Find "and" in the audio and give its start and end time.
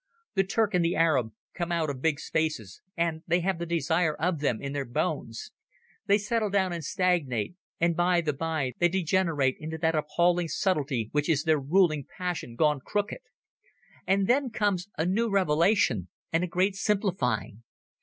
0.73-0.83, 2.97-3.21, 6.73-6.83, 7.79-7.95, 14.07-14.25, 16.33-16.43